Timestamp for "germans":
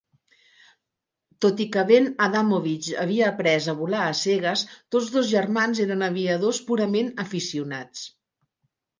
5.33-5.81